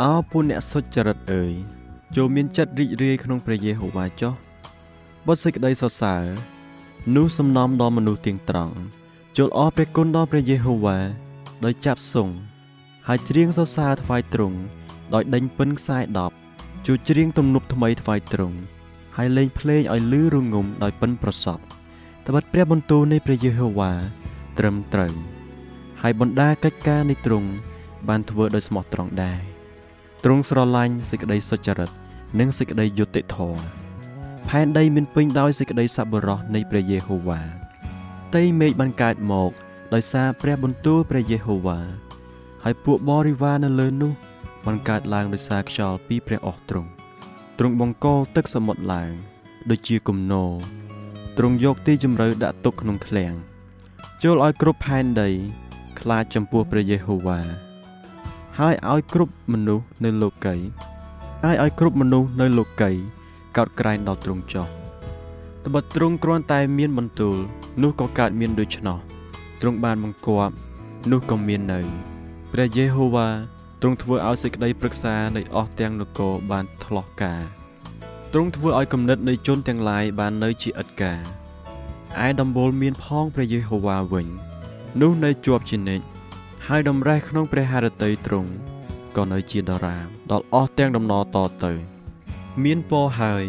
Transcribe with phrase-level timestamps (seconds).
[0.00, 1.52] អោពួកអ្នកសុចរិតអើយ
[2.16, 4.32] ចូលមានចិត្តរីករាយក្នុងព្រះយេហូវ៉ាចុះ
[5.26, 6.24] បុត្រសេចក្តីសរសើរ
[7.16, 8.74] នោះសំណំដល់មនុស្សទៀងត្រង់
[9.36, 10.98] ចូលអរព្រះគុណដល់ព្រះយេហូវ៉ា
[11.64, 12.34] ដោយចាប់សង់
[13.08, 14.58] ហើយច្រៀងសរសើរថ្វាយទ្រង់
[15.14, 15.98] ដោយដេញពិនខ្សែ
[16.42, 18.56] 10ជួយច្រៀងទំនប់ថ្មីថ្វាយទ្រង់
[19.16, 21.58] ហើយលេងភ្លេងឲ្យលឺរងំដោយពិនប្រសព
[22.26, 23.92] ត្បិតព្រះបន្ទូលនៃព្រះយេហូវ៉ា
[24.58, 25.14] ត្រឹមត្រូវ
[26.02, 27.48] ហើយបណ្ដាកិច្ចការនៃទ្រង់
[28.08, 29.59] បានធ្វើដោយស្មោះត្រង់ដែរ
[30.24, 31.90] ទ្រង់ស្រឡាញ់សេចក្តីសុចរិត
[32.38, 33.64] និងសេចក្តីយុត្តិធម៌
[34.48, 37.40] ផែនដីមានពេញដោយសេចក្តីសប្បុរសនៃព្រះយេហូវ៉ា
[38.36, 39.50] តីមេឃបានកើតមក
[39.94, 41.78] ដោយសារព្រះបន្ទូលព្រះយេហូវ៉ា
[42.64, 44.12] ហើយពួកបរិវារនៅលើនោះ
[44.66, 46.90] បានកើតឡើងដោយសារខ្យល់ពីព្រះអស់ទ្រង់
[47.58, 48.06] ទ្រង់បង្ក
[48.36, 49.10] ទឹកសមុទ្រឡើង
[49.70, 50.50] ដូចជាគំនរ
[51.38, 53.32] ទ្រង់យកទីជម្រៅដាក់ទុកក្នុងឃ្លាំង
[54.22, 55.28] ចូលឲ្យគ្រប់ផែនដី
[56.00, 57.40] ខ្លាចចំពោះព្រះយេហូវ៉ា
[58.58, 60.56] ហើយឲ្យគ្រប់មនុស្សនៅលោកី
[61.44, 62.90] ហើយឲ្យគ្រប់មនុស្សនៅលោកី
[63.56, 64.66] កោតក្រែងដល់ទ្រង់ចោះ
[65.66, 67.36] ត្បិតទ្រង់គ្រាន់តែមានបន្ទូល
[67.82, 68.98] នោះក៏កើតមានដូច្នោះ
[69.60, 70.54] ទ្រង់បានបង្គាប់
[71.10, 71.80] នោះក៏មាននៅ
[72.52, 73.28] ព្រះយេហូវ៉ា
[73.80, 77.42] ទ្រង់ធ្វើឲ្យសេចក្តីប្រឹក្សានៃអស់ទាំងនគរបានថ្លោះការ
[78.32, 81.20] ទ្រង់ធ្វើឲ្យគំនិតនៃជនទាំងឡាយបាននៅជាឥតការ
[82.24, 84.26] ឯដំបូលមានផងព្រះយេហូវ៉ាវិញ
[85.00, 86.04] នោះនៅជាប់ជានិច្ច
[86.72, 88.50] ហើយដំរេះក្នុងព្រះハរតីទ្រង់
[89.16, 91.72] ក៏នៅជាដរាបដល់អស់ទាំងដំណរតទៅ
[92.64, 93.44] មានពរហើយ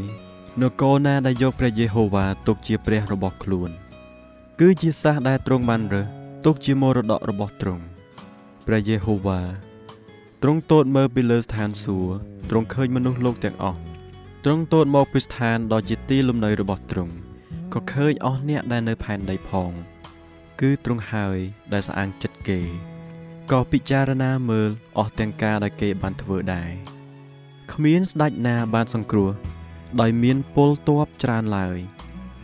[0.61, 3.69] នគរណាដែលយកព្រះយេហូវ៉ាទុកជាព្រះរបស់ខ្លួន
[4.59, 6.07] គឺជាសាសដែលទ្រង់បានរើស
[6.45, 7.83] ទុកជាមរតករបស់ទ្រង់
[8.67, 9.39] ព្រះយេហូវ៉ា
[10.41, 12.13] ទ្រង់ទតមើលពីលើស្ថានសួគ៌
[12.49, 13.79] ទ្រង់ឃើញមនុស្សលោកទាំងអស់
[14.43, 17.13] ទ្រង់ទតមកពីស្ថានដ៏ជាទីលំនៅរបស់ទ្រង់
[17.73, 19.71] ក៏ឃើញអស់អ្នកដែលនៅផែនដីផង
[20.61, 21.37] គឺទ្រង់ហើយ
[21.73, 22.61] ដែលស្អាងចិត្តគេ
[23.49, 26.71] ក៏ពិចារណាមើលអស់ទាំងការដែលគេបានធ្វើដែរ
[27.73, 29.31] គ្មានស្ដេចណាបានសង្គ្រោះ
[30.01, 31.77] ដោយមានពលទ័ពច្រើនឡើយ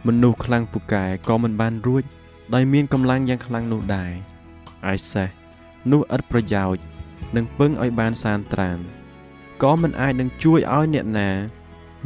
[0.08, 2.04] មនុស្សខ្លាំងពូកែក៏មិនបានរួច
[2.54, 4.12] ដោយមានកម្លាំងយ៉ាងខ្លាំងនោះដែរ
[4.94, 5.30] ឯសេះ
[5.92, 6.84] នោះឥតប្រយោជន៍
[7.36, 8.78] នឹងពឹងឲ្យបានសានត្រាន
[9.64, 11.30] ក៏មិនអាចនឹងជួយឲ្យអ្នកណា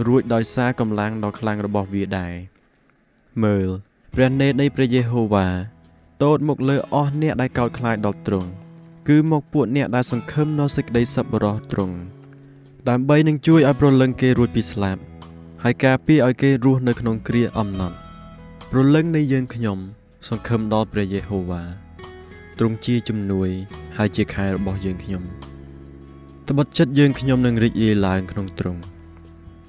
[0.08, 2.34] រួចដោយសារកម្លាំងដ៏ខ្លាំងរបស់វាដែរ
[3.44, 3.70] មើល
[4.14, 5.48] ព្រះនេតនៃព្រះយេហូវ៉ា
[6.24, 8.52] តូតមកលើអស់អ្នកដែលកោតខ្លាចដល់ទ្រង់
[9.08, 11.98] គឺមកពួកអ្នកដែលសង្ឃឹមនៅសេចក្តីសប្បុរសទ្រង់
[12.90, 15.02] ដើម្បីនឹងជួយឲ្យប្រលឹងគេរួចពីស្លាប់
[15.64, 17.96] ហើយការពារឲ្យគេរស់នៅក្នុងគ្រាអំណត់
[18.72, 19.78] ប្រលឹងនៃយើងខ្ញុំ
[20.28, 21.64] សង្ឃឹមដល់ព្រះយេហូវ៉ា
[22.58, 23.50] ទ្រង់ជាជំនួយ
[23.98, 25.24] ហើយជាខែរបស់យើងខ្ញុំ
[26.50, 28.82] ត្បិតចិត្តយើងខ្ញុំនឹងរីករាយឡើងក្នុងទ្រង់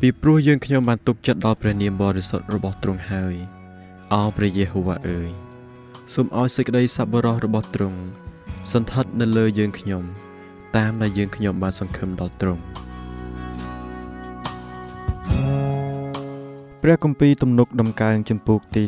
[0.00, 3.34] ពីព្រោះយើងខ្ញុំបានទុកចិត្តដល់ព្រះនាមបរិសុទ្ធរបស់ទ្រង់ហើយ
[4.12, 5.30] អោព្រះយេហូវ៉ាអើយ
[6.12, 8.00] សូមឲ្យសេចក្តីសប្បុរសរបស់ទ្រង់
[8.70, 10.02] សន្ធិដ្ឋនៅលើយើងខ្ញុំ
[10.76, 12.62] តាមដែលយើងខ្ញុំបានសង្ឃឹមដល់ទ្រង់
[16.82, 18.82] ព្រះគម្ពីរទំនុកដំកើងចំពោះទី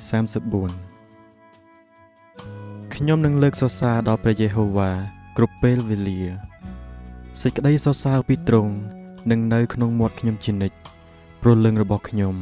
[1.05, 4.91] 34ខ្ញុំនឹងលើកសរសើរដល់ព្រះយេហូវ៉ា
[5.37, 6.21] គ្រប់ពេលវេលា
[7.41, 8.73] សេចក្តីសរសើរពីទ្រង់
[9.31, 10.77] នឹងនៅក្នុងមាត់ខ្ញុំជានិច្ច
[11.43, 12.35] ព្រលឹងរបស់ខ្ញុំ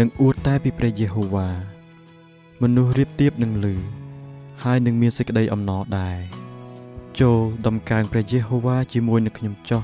[0.00, 1.48] នឹងអួតតែពីព្រះយេហូវ៉ា
[2.62, 3.74] មនុស្សរៀបទៀបនឹងលឺ
[4.64, 6.37] ហើយនឹងមានសេចក្តីអំណរដែរ
[7.20, 9.82] ចូលដំកើងព្រះយេហូវ៉ាជាមួយនឹងខ្ញុំចោះ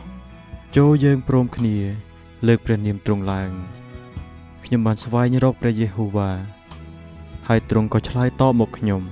[0.77, 1.77] ចូលយើងព្រមគ្នា
[2.47, 3.51] លើកព្រះនាមទ្រង់ឡើង
[4.65, 6.31] ខ្ញុំបានស្វែងរកព្រះយេហូវ៉ា
[7.49, 9.03] ហើយទ្រង់ក៏ឆ្លើយតបមកខ្ញុំ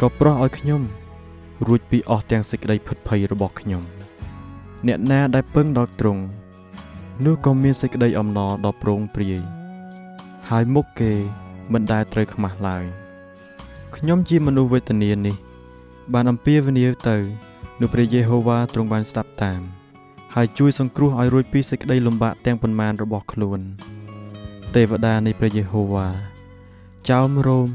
[0.00, 0.82] ក៏ប្រោះឲ្យខ្ញុំ
[1.66, 3.82] រួចពីអស់ទាំងសេចក្តីភិតភ័យរបស់ខ្ញុំ
[4.86, 6.22] អ្នកណាដែលពឹងដល់ទ្រង់
[7.24, 9.42] នោះក៏មានសេចក្តីអំណរដ៏ប្រងព្រាយ
[10.48, 11.12] ហើយមុខគេ
[11.72, 12.84] មិនដែលត្រូវខ្មាស់ឡើយ
[13.96, 15.36] ខ្ញុំជាមនុស្សវេទនានេះ
[16.14, 17.16] បានអំពាវនាវទៅ
[17.80, 19.60] នោះព្រះយេហូវ៉ាទ្រង់បានស្ដាប់តាម
[20.34, 23.60] ហើយជួយសង្គ្រោះឲ្យរួចពីសេចក្តីលំបាកទាំងប៉ុន្មានរបស់ខ្លួន
[24.74, 26.08] ទេវតានៃព្រះយេហូវ៉ា
[27.10, 27.68] ចោមរោម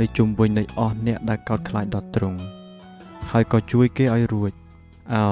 [0.00, 2.38] នៅជុំវិញនៃអស់អ្នកដែលកោតខ្លាចដល់ទ្រង់
[3.30, 4.52] ហើយក៏ជួយគេឲ្យរួច
[5.14, 5.28] អោ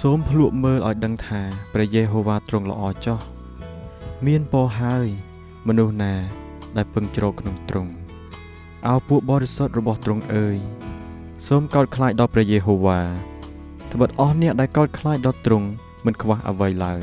[0.00, 1.40] សូមភ្លក់មើលឲ្យដឹងថា
[1.72, 3.18] ព្រះយេហូវ៉ាទ្រង់ល្អចោះ
[4.26, 5.06] មានពរហើយ
[5.68, 6.14] មនុស្សណា
[6.76, 7.92] ដែលពឹងជ្រកក្នុងទ្រង់
[8.88, 10.56] អោពួកបរិសុទ្ធរបស់ទ្រង់អើយ
[11.46, 13.00] សូមកោតខ្លាចដល់ព្រះយេហូវ៉ា
[13.92, 15.68] ត្បិតអស់អ្នកដែលកោតខ្លាចដល់ទ្រង់
[16.04, 17.00] មិនខ្វះអ្វីឡើយ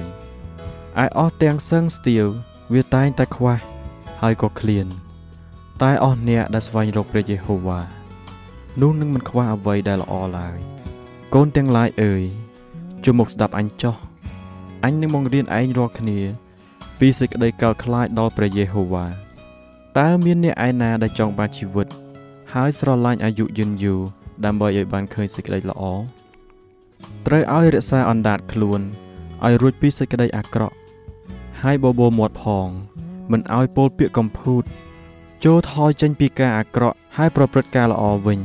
[1.03, 2.25] ឯអស់ទាំងសឹងស្ទៀវ
[2.73, 3.57] វាតែងតែខ្វះ
[4.21, 4.87] ហើយក៏ឃ្លាន
[5.81, 7.79] តែអស់អ្នកដែលស្វែងរកព្រះយេហូវ៉ា
[8.81, 10.57] នោះនឹងមិនខ្វះអ្វីដែលល្អឡើយ
[11.33, 12.23] កូនទាំងឡាយអើយ
[13.03, 13.95] ជួយមកស្ដាប់អញចោះ
[14.83, 16.19] អញនឹងបង្រៀនឯងរាល់គ្នា
[16.99, 19.05] ពីសេចក្តីកោតខ្លាចដល់ព្រះយេហូវ៉ា
[19.99, 21.87] តើមានអ្នកឯណាដែលចង់បានជីវិត
[22.53, 25.83] ហើយស្រឡាញ់អាយុយឺនយូរ ដើម្បីឲ្យបានឃើញសេចក្តីល្អ
[27.25, 28.81] ត្រូវឲ្យរក្សាអណ្ដាតខ្លួន
[29.45, 30.75] ឲ្យរួចពីសេចក្តីអាក្រក់
[31.61, 32.67] ហើយបបោមាត់ផង
[33.31, 34.63] មិនឲ្យពោលពាក្យកំពូត
[35.45, 38.39] ចូលថយចេញពីការអាក្រក់ហើយប្រព្រឹត្តការល្អវិញ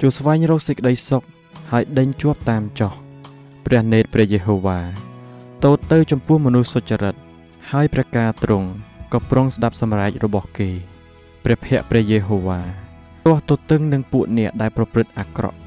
[0.00, 1.22] ចូលស្វែងរកសេចក្តីសុខ
[1.70, 2.92] ហើយដេញជាប់តាមចោះ
[3.66, 4.78] ព្រះនេតព្រះយេហូវ៉ា
[5.64, 7.14] តូតទៅចំពោះមនុស្សសុចរិត
[7.70, 8.68] ហើយព្រះការទ្រង់
[9.12, 10.70] ក៏ប្រុងស្ដាប់សម្រែករបស់គេ
[11.44, 12.81] ព្រះភ័ក្ត្រព្រះយេហូវ៉ា
[13.26, 15.58] ទាស់ទទឹងនឹងពួកអ្នកដែលប្រព្រឹត្តអាក្រក់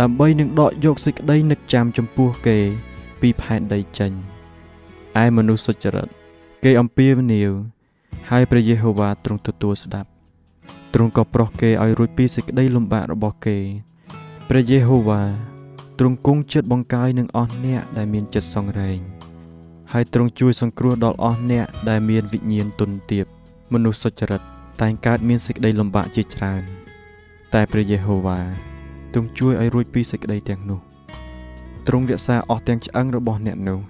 [0.00, 2.58] ដើម្បីនឹងដកយកសេចក្តីនឹកចាំចំពោះគេ
[3.20, 4.12] ពីផែនដីចេញ
[5.22, 6.08] ឯមនុស្សសុចរិត
[6.64, 7.50] គេអំពាវនាវ
[8.30, 10.08] ហើយព្រះយេហូវ៉ាទ្រង់ទទួលស្ដាប់
[10.94, 13.58] ទ្រង់ក៏ប្រោះគេឲ្យរួចពីសេចក្តីលំបាករបស់គេ
[14.48, 15.22] ព្រះយេហូវ៉ា
[15.98, 18.98] ទ្រង់គង់ចិត្តបង្កាយនឹងអស់អ្នកដែលមានចិត្តសង្រេង
[19.92, 23.26] ហើយទ្រង់ជួយសង្គ្រោះដល់អស់អ្នកដែលមានវិញ្ញាណទន់ទាប
[23.72, 24.42] មនុស្សសុចរិត
[24.80, 26.75] តែងកើតមានសេចក្តីលំបាកជាច្រើន
[27.54, 28.38] តែព្រះយេហូវ៉ា
[29.12, 30.80] ទ្រង់ជួយឲ្យរួចពីសេចក្តីទាំងនោះ
[31.86, 33.80] ទ្រង់រក្សាអស់ទាំងឆ្អឹងរបស់អ្នកនោះ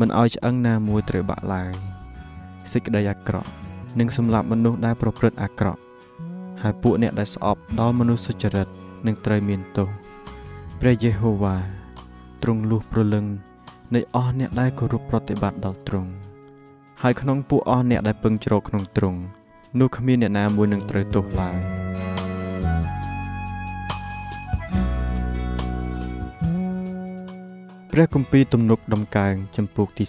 [0.00, 1.72] មិនឲ្យឆ្អឹងណាមួយត្រូវបាក់ឡើយ
[2.72, 3.48] សេចក្តីអាក្រក់
[3.98, 5.80] នឹងសម្លាប់មនុស្សដែលប្រព្រឹត្តអាក្រក់
[6.62, 8.68] ហើយពួកអ្នកដែលស្អប់ដល់មនុស្សសុចរិត
[9.06, 9.88] នឹងត្រូវមានទោស
[10.80, 11.56] ព្រះយេហូវ៉ា
[12.42, 13.24] ទ្រង់លុះប្រលឹង
[13.94, 16.10] នៃអស់អ្នកដែលគោរពប្រតិបត្តិដល់ទ្រង់
[17.02, 19.20] ហើយក្នុងពួកអស់អ្នកដែលពឹងជ្រកក្នុងទ្រង់
[19.78, 22.19] នោះគ្មានអ្នកណាមួយនឹងត្រូវទោសឡើយ
[27.94, 30.04] ព្រះគម្ពីរទំនុកដំកើងចំពោះទី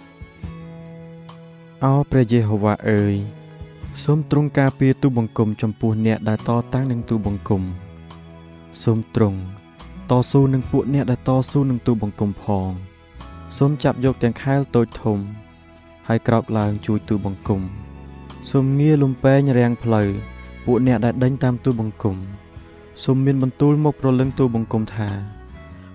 [0.00, 3.14] 35អោព្រះយេហូវ៉ាអើយ
[4.04, 7.62] សូមទ្រង់ការពារទូបង្គំចំពោះអ្នកដែលតតាំងនឹងទូបង្គំ
[8.82, 9.38] សូមទ្រង់
[10.10, 12.70] តស៊ូនឹងពួកអ្នកដែលតស៊ូនឹងទូបង្គំផង
[13.58, 15.18] សូមចាប់យកទាំងខែលតូចធំ
[16.08, 17.60] ហើយក្រោកឡើងជួយទូបង្គំ
[18.50, 20.08] សូមងារលំពេងរាំងផ្លូវ
[20.64, 22.16] ពួកអ្នកដែលដេញតាមទូបង្គំ
[23.04, 25.10] សូមមានបន្ទូលមកប្រលឹងទូបង្គំថា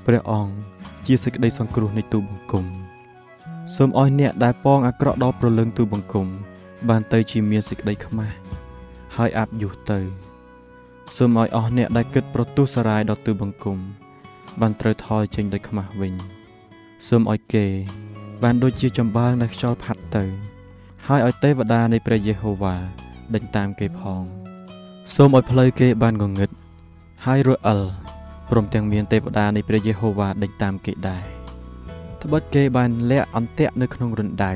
[0.06, 0.75] ព្រះអង្គ
[1.06, 2.66] ជាសេចក្តីសង្គ្រោះនៃទូបង្គំ
[3.76, 6.28] សូមឲ្យអ្នកដែលពងអាក្រក់ដល់ប្រលឹងទូបង្គំ
[6.90, 8.36] បានទៅជាមានសេចក្តីខ្មាស់
[9.16, 10.00] ហើយអាប់យុះទៅ
[11.18, 13.78] សូមឲ្យអស់អ្នកដែលគិតប្រទុះសារាយដល់ទូបង្គំ
[14.62, 16.14] បានត្រូវថយចេញដោយខ្មាស់វិញ
[17.08, 17.66] សូមឲ្យគេ
[18.44, 20.24] បានដូចជាចម្បាំងដែលខ្យល់ផាត់ទៅ
[21.08, 22.76] ហើយឲ្យទេវតានៃព្រះយេហូវ៉ា
[23.34, 24.24] ដេញតាមគេផង
[25.16, 26.50] សូមឲ្យផ្លូវគេបានងងឹត
[27.26, 27.82] ហើយរអិល
[28.50, 31.24] ព្រមទាំងមានទេវតានៃព្រះយេហូវ៉ាដេញតាមគេដែរ
[32.22, 34.54] ត្បិតគេបានលាក់អន្ទាក់នៅក្នុងរណ្ដៅ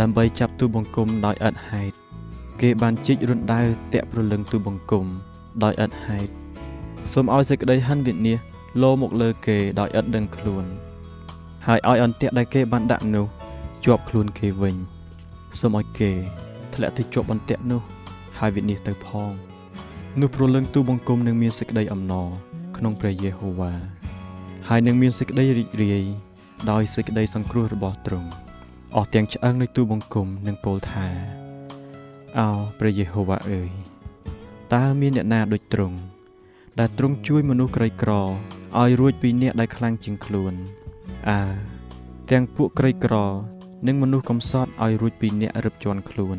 [0.00, 1.94] ដើម្បីចាប់ទូបង្គំដោយឥតហេតុ
[2.60, 3.60] គេបានជីករណ្ដៅ
[3.94, 5.04] តាក់ប្រលឹងទូបង្គំ
[5.62, 6.30] ដោយឥតហេតុ
[7.12, 10.64] សូមឲ្យសេចក្តីហិនវិនិច្ឆ័យលោមកលើគេដោយឥតដឹងខ្លួន
[11.66, 13.26] ហើយឲ្យអន្ទាក់ដែលគេបានដាក់នោះ
[13.84, 14.76] ជាប់ខ្លួនគេវិញ
[15.60, 16.10] សូមឲ្យគេ
[16.74, 17.82] ធ្លាក់ទៅជាប់អន្ទាក់នោះ
[18.38, 19.32] ហើយវិនិច្ឆ័យទៅផង
[20.20, 22.28] នោះប្រលឹងទូបង្គំនឹងមានសេចក្តីអំណរ
[22.84, 23.72] ក្នុងព្រះយេហូវ៉ា
[24.68, 26.04] ហើយនឹងមានសេចក្តីរីករាយ
[26.70, 28.28] ដោយសេចក្តីសង្គ្រោះរបស់ទ្រង់
[28.96, 31.06] អស់ទាំងឆ្អឹងនៃទូបង្គំនិងពោលថា
[32.38, 32.48] អោ
[32.78, 33.70] ព្រះយេហូវ៉ាអើយ
[34.74, 35.96] តើមានអ្នកណាដូចទ្រង់
[36.78, 40.52] ដែលទ្រង់ជួយមនុស្សក្រីក្រឲ្យរួចពីអ្នកដែលខ្លាំងជាងខ្លួន
[41.30, 41.40] អើ
[42.30, 43.14] ទាំងពួកក្រីក្រ
[43.86, 46.38] និងមនុស្សកំសត់ឲ្យរួចពីអ្នករឹបជាន់ខ្លួន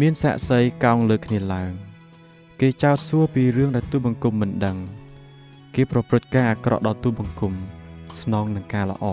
[0.00, 1.72] មានសាក់សីកោងលើគ្នាឡើង
[2.60, 4.78] គេចោទសួរពីរឿងដែលទូបង្គំមិនដឹង
[5.74, 7.52] គេប្រព្រឹត្តការអាក្រក់ដល់ទូបង្គំ
[8.20, 9.06] ស្នងនឹងការល្អ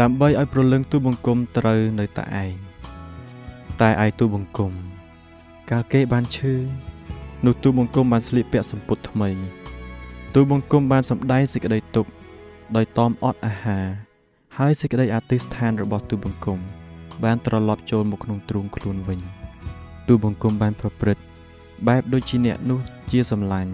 [0.00, 2.52] ដើម្បីឲ្យប្រលឹងទូបង្គំត្រូវនៅតែឯង
[3.80, 4.72] តែឯទូបង្គំ
[5.70, 6.54] កាលគេបានឈឺ
[7.44, 9.30] នោះទូបង្គំបានស្លៀកពាក់សម្ពុតថ្មី
[10.34, 12.10] ទូបង្គំបានសម្ដែងសេចក្តីទុក្ខ
[12.76, 13.84] ដោយតอมអត់អាហារ
[14.58, 16.58] ហើយសេចក្តីអធិស្ឋានរបស់ទូបង្គំ
[17.24, 19.20] បានត្រឡប់ចូលមកក្នុងទ្រូងខ្លួនវិញ
[20.08, 21.22] ទូបង្គំបានប្រព្រឹត្ត
[21.88, 23.72] បែបដូចជាអ្នកនោះជាសម្លាញ់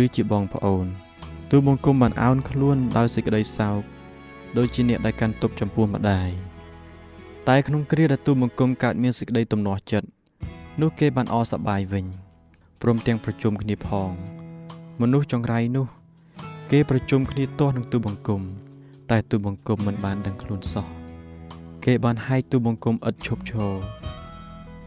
[0.00, 0.86] ឬជាបងប្អូន
[1.50, 3.82] ទូបង្គំបានអោនខ្លួនដោយសេចក្តីសោក
[4.56, 6.30] ដូចជាអ្នកដែលកាន់ទុកចំពោះម្ដាយ
[7.48, 10.08] តែក្នុងគ្រាដែលទូបង្គំកើតមានសេចក្តីទំនាស់ចិត្ត
[10.80, 12.04] នោះគេបានអសប្បាយវិញ
[12.82, 14.10] ព្រមទាំងប្រជុំគ្នាផង
[15.00, 15.86] មនុស្សចង្រៃនោះ
[16.70, 18.42] គេប្រជុំគ្នាទាស់នឹងទូបង្គំ
[19.10, 20.86] តែទូបង្គំមិនបានដឹងខ្លួនសោះ
[21.84, 23.74] គេបានហែកទូបង្គំឥតឈប់ឈរ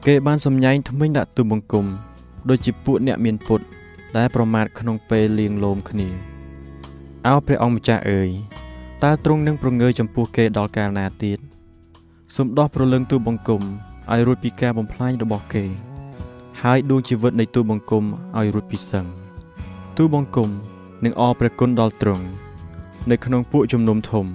[0.05, 1.85] គេបានសម្ញែងថ្មិញដាក់ទូបង្គំ
[2.49, 3.61] ដូចជាពួកអ្នកមានពុត
[4.15, 6.09] ដែលប្រមាថក្នុងពេលលៀងលោមគ្នា
[7.27, 8.29] អោព្រះអង្គម្ចាស់អើយ
[9.03, 11.39] តើទ្រង់នឹងប្រងើចំពោះគេដល់កាលណាទៀត
[12.35, 13.61] សូមដោះប្រលឹងទូបង្គំ
[14.11, 15.65] ឲ្យរួចពីការបំផ្លាញរបស់គេ
[16.61, 18.03] ហើយដួងជីវិតនៃទូបង្គំ
[18.37, 19.05] ឲ្យរួចពីសឹង
[19.97, 20.49] ទូបង្គំ
[21.03, 22.25] នឹងអរព្រះគុណដល់ទ្រង់
[23.09, 24.25] នៅក្នុងពួកជំនុំធំ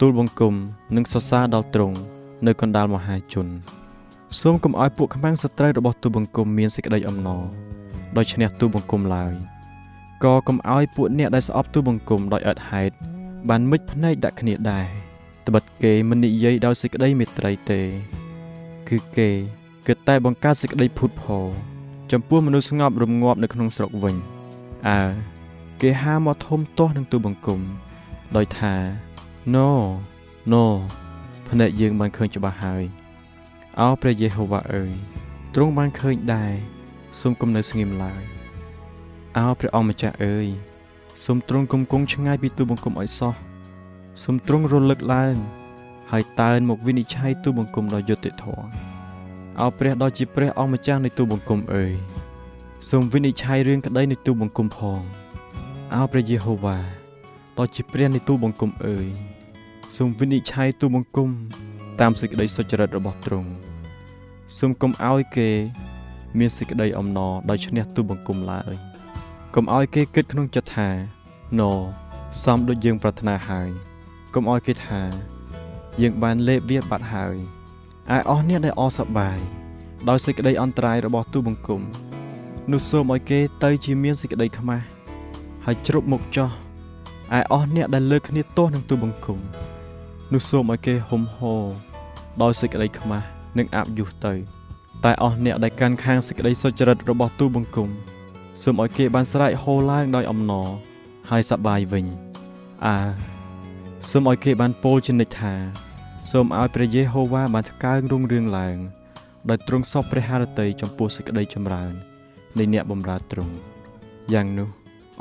[0.00, 0.54] ទូលបង្គំ
[0.96, 1.96] នឹងសរសើរដល់ទ្រង់
[2.46, 3.46] នៅកណ្ដាលមហាជន
[4.40, 7.42] សូមកុំឲ្យពួកខ្មាំងសត្រូវរបស់ទូបង្គំមានសេចក្តីអំណរ
[8.16, 9.32] ដោយឈ្នះទូបង្គំឡើយ
[10.24, 12.94] ក៏កុំឲ្យពួកអ្នកដែលស្អប់ទូបង្គំដោយឥតហេតុ
[13.48, 14.86] បានមិចភ្នែកដាក់គ្នាដែរ
[15.46, 17.80] ត្បិតគេមិននិយាយដោយសេចក្តីមេត្រីទេ
[18.88, 19.28] គឺគេ
[19.86, 21.46] គិតតែបង្កើតសេចក្តីភូតផល
[22.12, 24.16] ចំពោះមនុស្សស្ងប់រងាប់នៅក្នុងស្រុកវិញ
[24.88, 25.02] អើ
[25.80, 27.60] គេហាមកធំទាស់នឹងទូបង្គំ
[28.36, 28.74] ដោយថា
[29.54, 29.68] No
[30.52, 30.64] No
[31.48, 32.84] ភ្នែកយើងបានឃើញច្បាស់ហើយ
[33.78, 34.92] អោព្រះយេហូវ៉ាអើយ
[35.54, 36.52] ទ្រង់បានឃើញដែរ
[37.20, 38.22] សូមកុំនៅស្ងៀមឡើយ
[39.36, 40.48] អោព្រះអង្គម្ចាស់អើយ
[41.24, 43.34] សូមទ្រង់គង់គង់ឆ្ងាយពីទូបង្គំឲ្យសោះ
[44.22, 45.36] សូមទ្រង់រលឹកឡើង
[46.12, 48.66] ហើយតើនមកវិនិច្ឆ័យទូបង្គំដ៏យុត្តិធម៌
[49.60, 51.94] អោព្រះដ៏ជាព្រះអង្គម្ចាស់នៃទូបង្គំអើយ
[52.90, 55.00] សូមវិនិច្ឆ័យរឿងក្តីនៃទូបង្គំផង
[55.94, 56.78] អោព្រះយេហូវ៉ា
[57.58, 59.08] ដ៏ជាព្រះនៃទូបង្គំអើយ
[59.96, 61.28] សូមវិនិច្ឆ័យទូបង្គំ
[62.00, 63.50] តាមសេចក្តីសុចរិតរបស់ទ្រង់
[64.58, 65.50] សូមកុំឲ្យគេ
[66.38, 68.74] មានសេចក្តីអំណរដោយឈ្នះទូបង្គំឡើយ
[69.54, 70.88] កុំឲ្យគេគិតក្នុងចិត្តថា
[71.60, 71.62] ណ
[72.42, 73.68] សំដូចយើងប្រាថ្នាហើយ
[74.34, 75.02] កុំឲ្យគេថា
[76.02, 77.36] យើងបានលេបវាបាត់ហើយ
[78.14, 79.38] ឯអស់អ្នកដែលអសប្បាយ
[80.08, 81.80] ដោយសេចក្តីអន្តរាយរបស់ទូបង្គំ
[82.72, 84.84] នោះសូមឲ្យគេទៅជាមានសេចក្តីខ្មាស់
[85.64, 86.50] ហើយជ្រប់មុខចោះ
[87.38, 89.38] ឯអស់អ្នកដែលលើកគ្នាទាស់នឹងទូបង្គំ
[90.32, 91.54] នោះសូមឲ្យគេហុំហោ
[92.42, 93.26] ដោយសេចក្តីខ្មាស់
[93.58, 94.57] និងអាប់យុះទៅ
[95.04, 97.88] តែអស់អ្នកដែលកាន់ខាងសេចក្តីសុចរិតរបស់ទូបង្គំ
[98.62, 100.68] សូមឲ្យគេបានស្រែកហូរឡើងដោយអំណរ
[101.30, 102.06] ហើយសប្បាយវិញ
[102.86, 102.96] អើ
[104.10, 105.54] សូមឲ្យគេបានពោលជានិច្ចថា
[106.30, 108.76] សូមឲ្យព្រះយេហូវ៉ាបានថ្កើងរុងរឿងឡើង
[109.50, 111.92] ដោយទ្រង់សពព្រះハរតីចំពោះសេចក្តីចម្រើន
[112.58, 113.54] នៃអ្នកបម្រើទ្រង់
[114.32, 114.68] យ៉ាងនោះ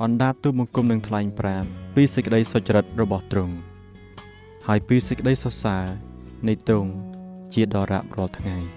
[0.04, 1.64] អណ្ដាតទូបង្គំនឹងថ្លែងប្រាំ
[1.96, 3.56] ពីសេចក្តីសុចរិតរបស់ទ្រង់
[4.68, 5.86] ហើយពីសេចក្តីសរសើរ
[6.48, 6.92] នៃទ្រង់
[7.54, 8.77] ជាដរាបរាល់ថ្ងៃ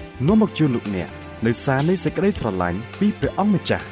[0.27, 1.09] នាំមកជូនលោកអ្នក
[1.45, 3.85] នៅសារនៃសេចក្តីស្រឡាញ់ពីព្រះអង្គម្ចាស់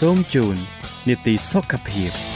[0.00, 0.56] សូមជូន
[1.08, 2.35] នីតិសុខភាព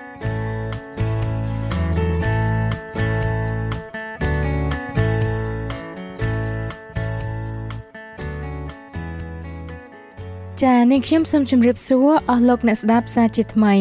[10.63, 13.75] ចា៎នេះខ្ញុំសូមជម្រាបសួរអស់លោកអ្នកស្ដាប់សាជាថ្មី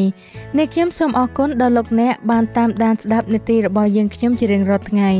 [0.59, 5.11] នេះខ្ញុំសូមអរគុណដល់លោកអ្នកបានតាមដានស្ដាប់នាទីរបស់យើងខ្ញុំជារៀងរាល់ថ្ងៃ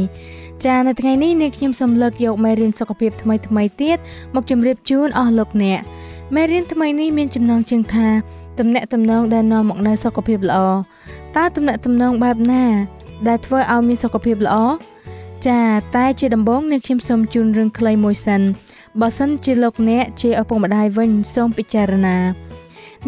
[0.67, 3.99] ចានៅថ្ងៃនេះនាងខ្ញុំសូមលើកយកមេរៀនសុខភាពថ្មីថ្មីទៀត
[4.35, 5.81] មកជម្រាបជូនអស់លោកអ្នក
[6.35, 8.09] មេរៀនថ្មីនេះមានចំណងជើងថា
[8.59, 10.59] ទំនាក់ទំនងដែលនាំមកនូវសុខភាពល្អ
[11.37, 12.65] តើទំនាក់ទំនងបែបណា
[13.29, 14.57] ដែលធ្វើឲ្យមានសុខភាពល្អ
[15.49, 15.61] ចា
[15.97, 18.43] តែជាដំបូងនាងខ្ញុំសូមជូនរឿងខ្លីមួយសិន
[18.99, 22.19] បើសិនជាលោកអ្នកជាឪពុកម្ដាយវិញសូមពិចារណា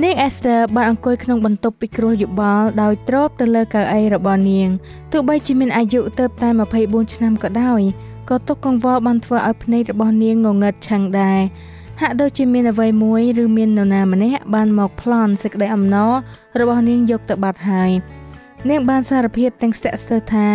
[0.03, 4.69] នាងអេស្ទើបានអង្គុយក្នុងបន្ទប់ពិគ្រោះយោបល់ដោយទ្របទៅលើកៅអីរបស់នាង
[5.13, 6.49] ទោះបីជាមានអាយុទៅតែ
[6.81, 7.81] 24ឆ្នាំក៏ដោយ
[8.31, 11.41] ក៏ទុកកង្វល់បានធ្វើឲ្យភ្នែករបស់នាងងងឹតឆឹងដែរ
[12.01, 16.13] ហាក់ដូចជាមានអ្វីមួយឬមាននរណាម្នាក់បានមកប្លន់សេចក្តីអំណរ
[16.61, 17.91] របស់នាងយកទៅបាត់ហើយ
[18.71, 20.47] នាងបានសារភាពទាំងស្ទាក់ស្ទើរថា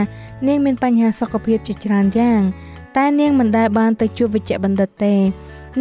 [0.47, 2.41] នាងមានបញ្ហាសុខភាពជាច្រើនយ៉ាង
[2.97, 5.15] តែនាងមិនដែលបានទៅជួបវេជ្ជបណ្ឌិតទេ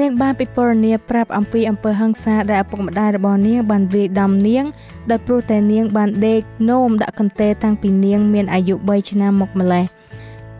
[0.00, 4.64] នាងបានពិពណ៌នាប្រាប់អំពីអំពើហិង្សាដែលឪពុកម្ដាយរបស់នាងបានវាយដំនាង
[5.10, 9.84] ដោយព្រោះតែនាងបានដេកនោមដាក់កន្ទេលតាំងពីនាងមានអាយុ3ឆ្នាំមកម្លេះ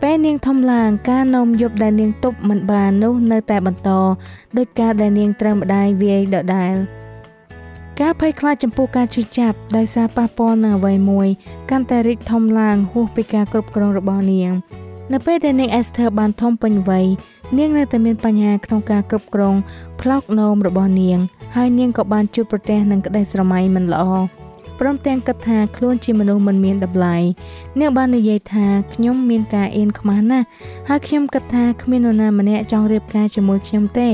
[0.01, 3.89] ពេលនាងធំឡើងការនោមយប់ដែលនាងទប់មិនបាននោះនៅតែបន្ត
[4.57, 6.73] ដោយការដែលនាងត្រូវម្ដាយវាយដដែល
[7.99, 11.27] ការភ័យខ្លាចចំពោះការឈឺចាប់ដោយសារប៉ះពាល់នឹងអ្វីមួយ
[11.69, 14.51] កាន់តែរីកធំឡើងហួសពីការគ្រប់គ្រងរបស់នាង
[15.13, 17.05] នៅពេលដែលនាងអេសធើបានធំពេញវ័យ
[17.57, 19.55] នាងនៅតែមានបញ្ហាក្នុងការគ្រប់គ្រង
[20.01, 21.17] ផ្លោកនោមរបស់នាង
[21.55, 24.03] ហើយនាងក៏បានជួបប្រទះនឹងក្តីស្រមៃមិនល្អ
[24.79, 27.15] ព្រមទាំងគិតថាខ្លួនជាមនុស្សមិនមានតម្លៃ
[27.79, 30.45] នាងបាននិយាយថាខ្ញុំមានការអៀនខ្មាស់ណាស់
[30.89, 34.09] ហើយខ្ញុំគិតថាគ្មាននរណាម្នាក់ចង់រៀបការជាមួយខ្ញុំទេ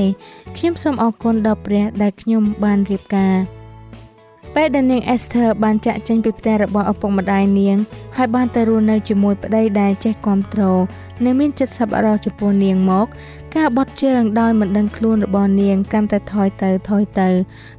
[0.56, 3.34] ខ្ញុំសូមអរគុណដល់ព្រះដែលខ្ញុំបានរៀបការ
[4.54, 7.76] ពេលដែលនាងអេសធើបានចាក់ចេញពីផ្ទះរបស់ឪពុកម្ដាយនាង
[8.16, 10.80] ហើយបានទៅរស់នៅជាមួយប្តីដែលចេះគ្រប់គ្រង
[11.24, 13.06] និងមានចិត្តសប្បុរសចំពោះនាងមក
[13.56, 17.28] ការបត់ជើងដោយមិនដឹងខ្លួនរបស់នាងកាន់តែថយទៅថយទៅ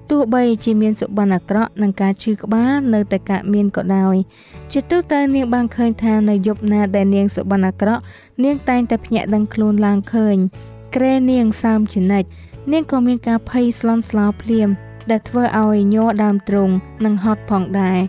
[0.10, 4.16] ទោះបីជាមានសុបិនអាក្រក់និងការឈឺក្បាលនៅតែកើតមានក៏ដោយ
[4.72, 8.02] ជាទូទៅនាងបានឃើញថានៅយប់ណាដែលនាងសុបិនអាក្រក់
[8.44, 10.36] នាងតែងតែភ្ញាក់ដឹងខ្លួនឡើងឃើញ
[10.96, 12.28] ក្រែនាងសើមជានិច្ច
[12.72, 14.70] នាងក៏មានការភ័យស្លន់ស្លោភ្លាម
[15.12, 16.70] ដែលធ្វើឲ្យញ័រដើមទ្រូង
[17.06, 18.00] និងហត់ផងដែរ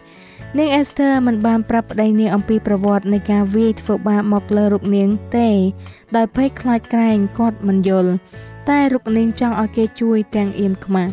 [0.59, 5.49] នាងអេសធើមិនបានប្រាប់ប្តីនាងអំពីប្រវត្តិនៃការវាយធ្វើបាបមកលើរូបនាងទេ
[6.17, 8.13] ដោយភ័យខ្លាចក្រែងគាត់មិនយល់
[8.69, 11.13] តែរូបនាងចង់ឲ្យគេជួយទាំងអៀនខ្មាស់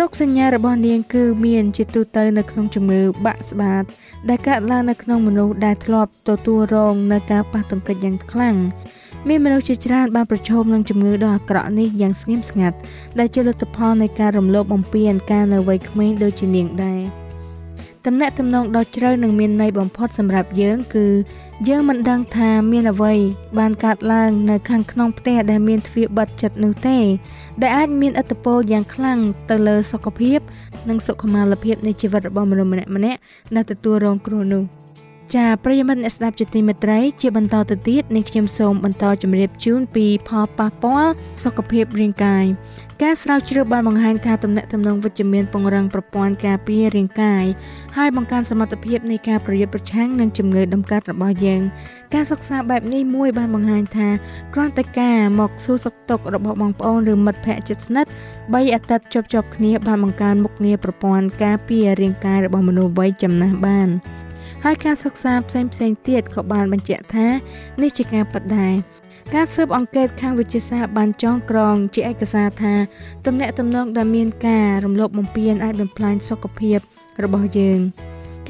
[0.00, 3.82] រោគសញ្ញារបស់នាងគឺមានជាទូទៅនៅក្នុងជំងឺបាក់ស្បាត
[4.28, 8.56] ដែលកើតឡើងនៅក្នុងមនុស្សដែលធ្លាប់ទទួលរងនៅការប៉ះទង្គិចយ៉ាងខ្លាំង
[9.28, 12.76] មានមនុស្សជាច្រើនបានប្រឈមនឹងជំងឺដ៏អាក្រក់នេះយ៉ាងស្ងៀមស្ងាត់
[13.18, 17.00] ដែលជាលទ្ធផលនៃការរំលោភបំពានការនៅវ័យក្មេងដូចជានាងដែរ
[18.06, 21.06] តំណែងតំណងដ៏ជ្រៅនិងមានន័យបំផុតសម្រាប់យើងគឺ
[21.68, 23.14] យើងមិនដឹងថាមានអ្វី
[23.58, 26.98] បានកើតឡើងនៅខាងក្នុងផ្ទះដែលមានទ្វារបិទចិត្តនោះទេ
[27.62, 29.18] ដែលអាចមានឥទ្ធិពលយ៉ាងខ្លាំង
[29.50, 30.38] ទៅលើសុខភាព
[30.88, 33.20] និងសុខុមាលភាពនៃជីវិតរបស់មនុស្សម្នាក់ៗ
[33.54, 34.64] ដែលទទួលរងគ្រោះនោះ។
[35.36, 41.12] ចាប្រិយមិត្តអ្នកស្ដាប់ជាទីមេត្រី ជាបន្តទៅទៀតនេះខ្ញុំសូមបន្តជម្រាបជូនពីផលប៉ះពាល់
[41.44, 42.44] សុខភាពរាងកាយ
[43.02, 47.44] ការស្រាវជ្រាវបានបង្ហាញថាទំនាក់ទំនងវិជ្ជមានពង្រឹងប្រព័ន្ធការពាររាងកាយ
[47.96, 51.62] ហើយបង្កើនសមត្ថភាពនៃការប្រយុទ្ធប្រឆាំងនឹងជំងឺដំកាត់របស់យើង
[52.14, 54.08] ការសិក្សាបែបនេះមួយបានបង្ហាញថា
[54.54, 58.10] គ្រាន់តែការមកសួរសុខទុក្ខរបស់បងប្អូនឬមិត្តភ័ក្តិជិតស្និទ្ធ
[58.54, 63.90] បីអាទិត្យជាប់ជាប់គ្នាបានបង្កើនមុខងារប្រព័ន្ធការពាររាងកាយរបស់មនុស្សវ័យចំណាស់បាន
[64.64, 67.28] ហើយការសិក្សាផ្សេងផ្សេងទៀតក៏បានបញ្ជាក់ថា
[67.82, 68.74] នេះជាការពិតដែរ
[69.34, 72.74] ការស៊ើបអង្កេតខាងវិទ្យាសាស្ត្របានចងក្រងជាឯកសារថា
[73.26, 76.78] ទំនាក់ទំនងដែលមានការរំលោភបំពានអាចបំផ្លាញសុខភាព
[77.22, 77.80] របស់យើង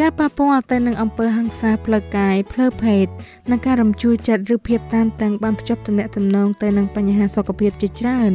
[0.01, 3.07] ការប៉ះពាល់ទៅនឹងអំពើហិង្សាផ្លូវកាយផ្លូវភេទ
[3.51, 8.33] និងការរំជួលចិត្តឬភាពតានតឹងបានភ្ជាប់ទំនាក់ទំនងទៅនឹងបញ្ហាសុខភាពជាច្រើន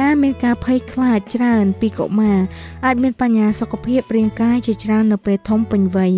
[0.00, 2.38] ការមានការភ័យខ្លាចច្រើនពីកុមារ
[2.84, 6.14] អាចមានបញ្ហាសុខភាពរាងកាយជាច្រើននៅពេលធំពេញវ័យ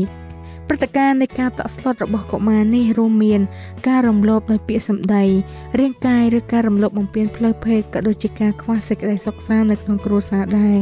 [0.72, 3.40] ព្រឹត្តិការណ៍នៃការតក់ស្លុតរបស់កុមារនេះរួមមាន
[3.88, 5.24] ការរំលោភដោយពាក្យសម្ដី
[5.78, 10.76] រាងកាយឬការរំលោភបំពានផ្លូវភេទក៏ដូចជាការខ្វះសេចក្តីសុខសាន្តនៅក្នុងគ្រួសារដែរ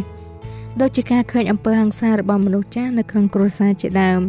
[0.81, 4.21] ដូចជាការឃើញអំពើហិង្សារបស់មនុស្សចាស់នៅក្នុងគ្រួសារជាដើម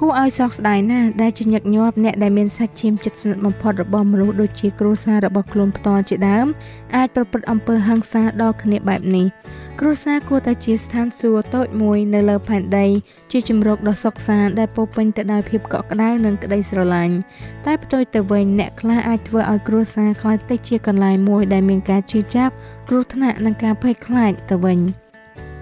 [0.00, 6.46] គួរឲ្យសោកស្ដាយណាស់ដែលជាញឹកញាប់អ្នកដែលមានសាច់ឈាមជិតស្និទ្ធបំផុតរបស់មនុស្សដូចជាគ្រួសាររបស់ខ្លួនផ្ទាល់ជាដើម
[6.96, 9.26] អាចប្រព្រឹត្តអំពើហិង្សាដល់គ្នាបែបនេះ
[9.82, 12.86] គ្រួសារគួរតែជាស្ថានសួគ៌តូចមួយនៅលើផែនដី
[13.32, 17.14] ជាជំរកដ៏សុខសាន្តដែលពោពេញទៅដោយភាពកក់ក្ដៅនិងក្តីស្រឡាញ់
[17.66, 22.52] តែផ្ទុយទៅវិញអ្នកខ្លះអាចធ្វើឲ្យគ្រួសារខ្លាចទៅជាកន្លែងមួយដែលមានការជឿចាប់
[22.88, 24.78] គ្រោះថ្នាក់និងការភ័យខ្លាចទៅវិញ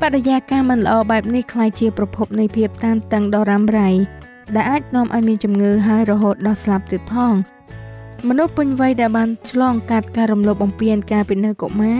[0.02, 3.90] បរិយាកាសមិនល្អបែបនេះខ្លាចជាប្រភពនៃភាពតានតឹងដ៏រ៉ាំរ៉ៃ
[4.56, 7.34] ដែលអាចនាំឲ្យមានជំងឺហើយរហូតដល់ស្លាប់ទៀតផង។
[8.28, 11.98] មនុស្សពេញវ័យដែលបានឆ្លងកាត់ការរំលោភបំពានការពីនៅកុមារ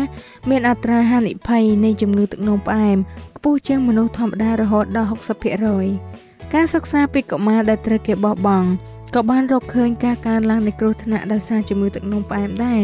[0.51, 2.97] មានអត្រាហានិភ័យនៃជំងឺទឹកនោមផ្អែម
[3.37, 5.09] ខ្ពស់ជាងមនុស្សធម្មតារហូតដល់
[5.81, 8.69] 60%ការសិក្សាពីកុមារដែលត្រូវគេបោះបង់
[9.15, 12.83] ក៏បានរកឃើញការកើនឡើងនៃគ្រោះថ្នាក់ដោយសារជំងឺទឹកនោមផ្អែមដែរ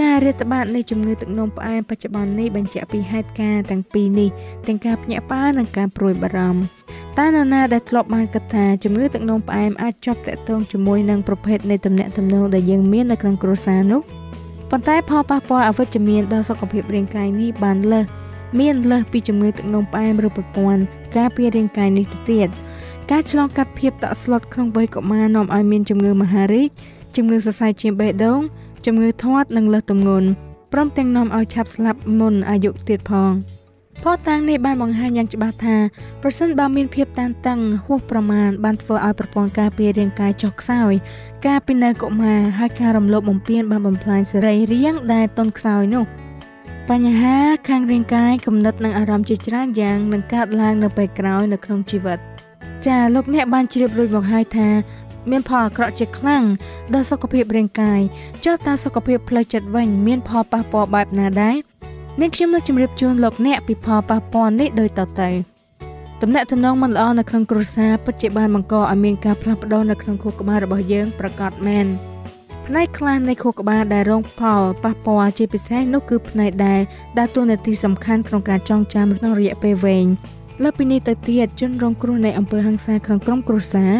[0.00, 4.28] ការរាតត្បាតនៃជំងឺទឹកនោមផ្អែមបច្ចុប្បន្ននេះបញ្ជាក់ពីហេតុការណ៍ទាំងពីរនេះ
[4.66, 6.62] ទាំងការភ្ញាក់ផ្អើលនិងការព្រួយបារម្ភ
[7.18, 14.00] តើនរណាដែលធ្លាប់បានគិតថាជំងឺទឹកនោមផ្អែមអាចជាប់ទាក់ទងជាមួយនឹងប្រភេទនៃទំនាក់ទំនងដែលយើងមាននៅក្នុងគ្រួសារនោះ
[14.70, 18.06] ប៉ុន្តែផលប៉ះពាល់អវិជ្ជមានដល់សុខភាពរាងកាយនេះបានលើស
[18.60, 20.82] មានលើសពីជំងឺទឹកនោមផ្អែមឬប្រព័ន្ធ
[21.16, 22.48] ការពាររាងកាយនេះទៅទៀត
[23.10, 26.70] ការឆ្លងកាត់ភាពតក់ស្លុតក្នុងវ័យកុមារនាំឲ្យមានជំងឺមហារីក
[27.16, 28.40] ជំងឺសរសៃឈាមបេះដូង
[28.86, 30.28] ជំងឺធាត់និងលើសទម្ងន់
[30.72, 33.32] ព្រមទាំងនាំឲ្យឆាប់ស្លាប់មុនអាយុទៀតផង
[34.02, 35.76] ផតតាំងនេះបានបង្ហាញយ៉ាងច្បាស់ថា
[36.22, 40.92] ប្រសិនបើមានភាពតានតឹងហួសប្រមាណបានធ្វើឲ្យប្រព័ន្ធការពាររាងកាយចុះខ្សោយ
[41.46, 46.04] ការពីនៅកុមារហើយការរំលោភបំពានបានបំផ្លាញសេរីរាង្គដែលទន់ខ្សោយនោះ
[46.90, 47.36] បញ្ហា
[47.68, 52.18] ខាងរាងកាយគំនិតនិងអារម្មណ៍ជាច្រើនយ៉ាងនឹងកើតឡើងនៅពេលក្រោយនៅក្នុងជីវិត
[52.86, 54.68] ចាលោកអ្នកបានជ្រាបរួចមកហើយថា
[55.30, 56.44] មានផលអាក្រក់ជាខ្លាំង
[56.94, 58.00] ដល់សុខភាពរាងកាយ
[58.44, 61.56] ចុះតើសុខភាពផ្លូវចិត្តវិញមានផលប៉ះពាល់បែបណាដែរ
[62.20, 65.30] នេះខ្ញុំនឹងជម្រាបជូនលោកអ្នកពីផលប៉ះពាល់នេះដូចតទៅ
[66.22, 71.86] ទំនាក់ទំនងមិនល្អនៅក្នុងគ្រួសារពិតជាបានបង្កឲ្យមានការផ្លាស់ប្ដូរនៅក្នុងខួរក្បាលរបស់យើងប្រកបមែន
[72.66, 76.80] ផ្នែកខ្លះនៃខួរក្បាលដែលរងផលប៉ះពាល់ជាពិសេសនោះគឺផ្នែកដែល
[77.18, 80.06] ដើរតួនាទីសំខាន់ក្នុងការចងចាំក្នុងរយៈពេលវែង
[80.62, 83.92] លើពីនេះទៅទៀតជនរងគ្រោះនៃអំពើហិង្សាក្នុងក្រុមគ្រួសារ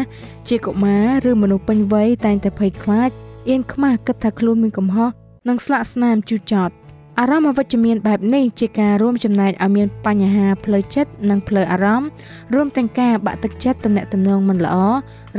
[0.47, 3.09] ជាកុមារឬមនុស្សពេញវ័យតែងតែភ័យខ្លាច
[3.49, 5.09] អៀនខ្មាស់គិតថាខ្លួនមានកំហុស
[5.49, 6.73] និងស្លាកស្នាមជូរចត់
[7.19, 12.09] អារម្មណ៍អវិជ្ជមានបែបនេះជាការរួមចំណែកឲ្យមានបញ្ហាផ្លូវចិត្តនិងផ្លូវអារម្មណ៍
[12.53, 14.75] រួមទាំងការបាក់ទឹកចិត្តទំនាក់ទំនងមិនល្អ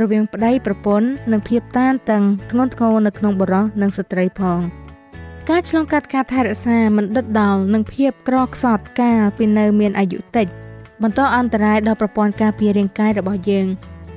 [0.01, 4.59] រវាងប្តីប្រពន្ធនិងភាពតានតឹងធ្ងន់ធ្ងរនៅក្នុងបុរសនិងស្ត្រីផង
[5.49, 10.47] ការឆ្លងកាត់ការថែរក្សាមិនដិតដល់និងភាពក្រខ្សត់កាលពីនៅមានអាយុតិច
[11.03, 13.67] បន្តអន្តរាយដល់ប្រព័ន្ធការពាររាងកាយរបស់យើង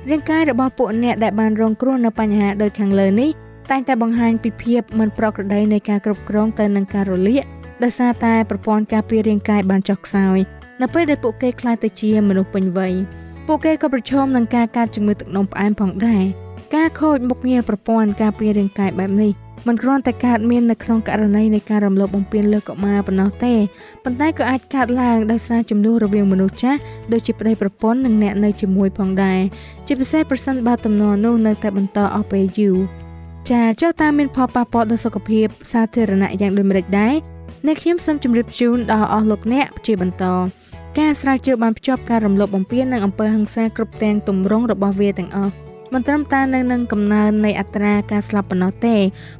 [0.09, 3.29] រាងកាយរបស់ពួកអ្នកដែលបានរងគ្រោះនៅបញ្ហាដូចខាងលើនេះ
[3.71, 7.43] តែងតែបង្ហាញពីភាពមិនប្រក្រតីនៃការគ្រប់គ្រងទៅនឹងការរលាក
[7.83, 10.37] ដោយសារតែប្រព័ន្ធការពាររាងកាយបានចុះខ្សោយ
[10.81, 12.93] នៅពេលដែលពួកគេខ្លាចទៅជាមនុស្សពេញវ័យ
[13.47, 16.23] ពួកគេក៏ប្រឈមនឹងការកើតជំងឺទឹកនោមផ្អែមផងដែរ
[16.75, 19.31] ការខូចមុខងារប្រព័ន្ធការពាររាងកាយបែបនេះ
[19.67, 23.53] មិនគ្រាន់តែកើតមាននៅក្នុងករណីនៃការរំលោភបំពានលើកុមារប៉ុណ្ណោះទេ
[24.03, 26.79] ប៉ុន្តែក៏អាចកើតឡើងដោយសារចំនួនរវាងមនុស្សចាស់
[27.11, 29.39] ដូចជាប្តីប្រពន្ធនិងអ្នកនៅជាមួយផងដែរ
[29.87, 32.77] ជាពិសេសប្រសិនបើទំនាស់នោះនៅតែបន្តអស់ពេលយូរ
[33.51, 37.15] ចាចុះតាមមានផលប៉ះពាល់ដល់សុខភាពសាធារណៈយ៉ាងដូចម្តេចដែរ
[37.65, 40.25] អ្នកខ្ញុំសូមជម្រាបជូនដល់អស់លោកអ្នកជាបន្ត
[40.99, 45.53] ការស្រាវជ្រាវបានភ្ជាប់ការរំលោភបំពាននិងអំពើហិង្សាគ្រប់ទាំងទម្រង់របស់វាទាំងអស់
[45.93, 48.95] មិនត្រឹមតែនៅនឹងកំណើននៃអត្រាការស្លាប់ប៉ុណ្ណោះទេ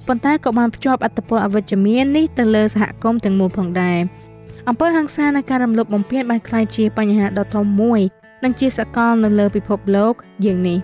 [0.07, 3.99] ប៉ុន្តែក៏បានភ្ជាប់អត្តពលអវិជ្ជមាននេះទៅលើសហគមន៍ទាំងមូលផងដែរ
[4.69, 8.01] អំពើហិង្សានិងការរំលោភបំពានបានក្លាយជាបញ្ហាដ៏ធំមួយ
[8.43, 10.13] និងជាសកលនៅលើពិភពលោក
[10.45, 10.79] យើងនេះ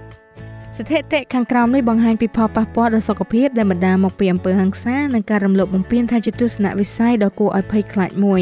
[0.80, 8.42] ស្ថិតិខាងក្រោមនេះបង្ហាញពីផលប៉ះពាល់ដល់សុខភាពដែលបណ្ដាលមកពីអំពើហិង្សានិងការរំលោភបំពានថាជាទស្សនវិស័យដ៏គួរឲ្យភ័យខ្លាចមួយ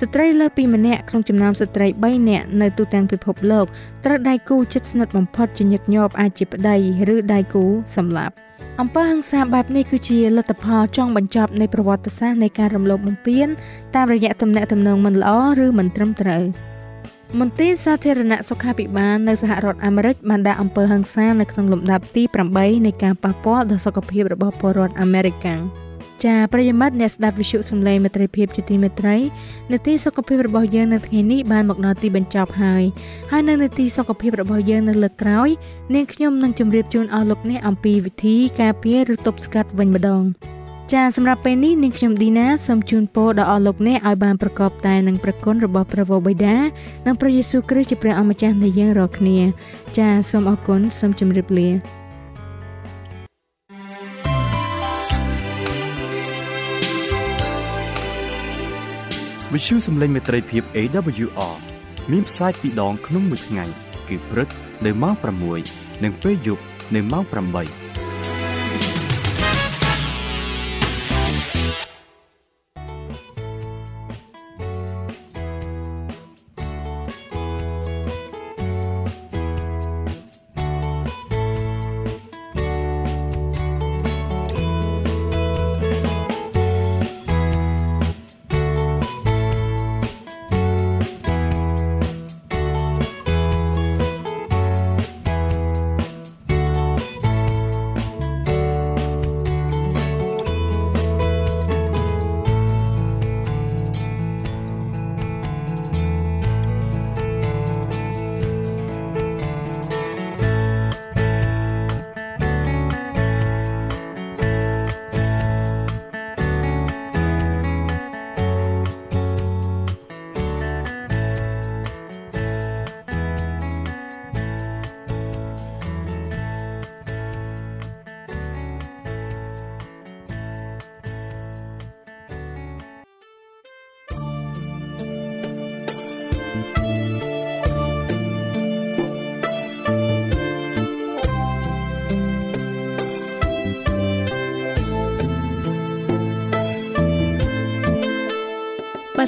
[0.00, 3.66] ស្ត្រីលើសពីម្នាក់ក្នុងចំណោមស្ត្រី3នាក់នៅទូទាំងពិភពលោក
[4.04, 6.76] ត្រូវដៃគូជិតស្និទ្ធបំផុតជាញឹកញាប់អាចជាប្តី
[7.14, 7.64] ឬដៃគូ
[7.96, 8.34] សម្លាប់
[8.80, 13.48] អំពើហិង្សាបែបនេះគឺជាលទ្ធផលចុងបញ្ចប់នៃប្រវត្តិសាស្ត្រនៃការរំលោភបំពាន
[13.94, 15.32] តាមរយៈទំនាក់ទំនងមិនល្អ
[15.64, 16.44] ឬមិនត្រឹមត្រូវ។
[17.40, 22.22] មន្ទីរសាធារណសុខាភិបាលនៅសហរដ្ឋអាមេរិកបានដាក់អំពើហិង្សានៅក្នុងលំដាប់ទី
[22.54, 25.60] 8នៃការប៉ះពាល់ដល់សុខភាពរបស់ពលរដ្ឋអាមេរិកាំង
[26.24, 29.16] ចាប្រិយមិត្តអ្នកស្ដាប់វិទ្យុសំឡេងមេត្រីភាពជាទីមេត្រី
[29.72, 32.84] នាទីសុខភាពរបស់យើងនៅថ្ងៃនេះបានមកដល់ទីបញ្ចប់ហើយ
[33.30, 35.48] ហើយនៅនាទីសុខភាពរបស់យើងនៅលើកក្រោយ
[35.94, 40.24] នាងខ្ញុំនឹងជម្រាបជូនអស់លោកអ្នកអំពីវិធីការពារឬទប់ស្កាត់វិញម្ដង
[40.90, 46.54] ចាសម្រាប់ពេលនេះនាងខ្ញុំឌីណាសូមជូនពរដល់អស់លោកអ្នកឲ្យបានប្រកបតែនឹងព្រះគុណរបស់ព្រះវរបិតា
[47.06, 49.38] និងព្រះយេស៊ូវគ្រីស្ទជាព្រះអម្ចាស់នៃយើងរាល់គ្នា
[49.98, 51.68] ចាសូមអរគុណសូមជម្រាបលា
[59.52, 61.54] វិទ្យុសំឡេងមេត្រីភាព AWR
[62.12, 63.64] មានផ្សាយពីរដងក្នុងមួយថ្ងៃ
[64.08, 64.48] គឺព្រឹក
[64.84, 65.14] នៅម៉ោង
[65.58, 66.62] 6និងពេលយប់
[66.94, 67.81] នៅម៉ោង8